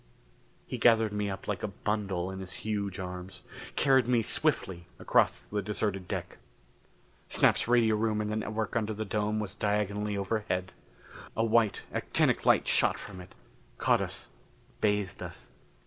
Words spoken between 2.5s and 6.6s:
huge arms; carried me swiftly across the deserted deck.